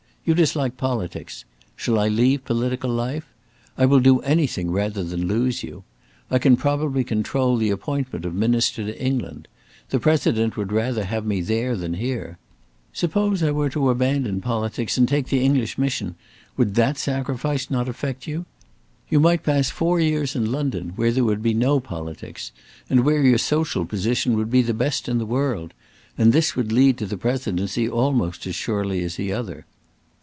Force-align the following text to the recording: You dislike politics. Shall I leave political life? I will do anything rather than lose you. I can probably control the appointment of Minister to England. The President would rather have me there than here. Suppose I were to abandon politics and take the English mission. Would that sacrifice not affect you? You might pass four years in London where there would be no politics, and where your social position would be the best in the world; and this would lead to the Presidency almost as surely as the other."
You 0.23 0.35
dislike 0.35 0.77
politics. 0.77 1.45
Shall 1.75 1.97
I 1.97 2.07
leave 2.07 2.45
political 2.45 2.91
life? 2.91 3.25
I 3.75 3.87
will 3.87 3.99
do 3.99 4.19
anything 4.21 4.69
rather 4.69 5.03
than 5.03 5.27
lose 5.27 5.63
you. 5.63 5.83
I 6.29 6.37
can 6.37 6.55
probably 6.57 7.03
control 7.03 7.57
the 7.57 7.71
appointment 7.71 8.23
of 8.23 8.35
Minister 8.35 8.85
to 8.85 9.01
England. 9.03 9.47
The 9.89 9.99
President 9.99 10.55
would 10.55 10.71
rather 10.71 11.05
have 11.05 11.25
me 11.25 11.41
there 11.41 11.75
than 11.75 11.95
here. 11.95 12.37
Suppose 12.93 13.41
I 13.41 13.49
were 13.49 13.71
to 13.71 13.89
abandon 13.89 14.41
politics 14.41 14.95
and 14.95 15.09
take 15.09 15.29
the 15.29 15.43
English 15.43 15.79
mission. 15.79 16.13
Would 16.55 16.75
that 16.75 16.99
sacrifice 16.99 17.71
not 17.71 17.89
affect 17.89 18.27
you? 18.27 18.45
You 19.09 19.19
might 19.19 19.41
pass 19.41 19.71
four 19.71 19.99
years 19.99 20.35
in 20.35 20.51
London 20.51 20.93
where 20.97 21.11
there 21.11 21.23
would 21.25 21.41
be 21.41 21.55
no 21.55 21.79
politics, 21.79 22.51
and 22.91 22.99
where 23.03 23.23
your 23.23 23.39
social 23.39 23.85
position 23.87 24.37
would 24.37 24.51
be 24.51 24.61
the 24.61 24.75
best 24.75 25.09
in 25.09 25.17
the 25.17 25.25
world; 25.25 25.73
and 26.15 26.31
this 26.31 26.55
would 26.55 26.71
lead 26.71 26.99
to 26.99 27.07
the 27.07 27.17
Presidency 27.17 27.89
almost 27.89 28.45
as 28.45 28.53
surely 28.53 29.03
as 29.03 29.15
the 29.15 29.33
other." 29.33 29.65